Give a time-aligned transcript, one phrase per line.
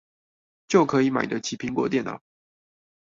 [0.67, 2.19] 就可以買得起蘋果電腦